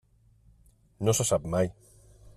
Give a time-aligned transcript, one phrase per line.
[1.09, 1.73] No se sap mai.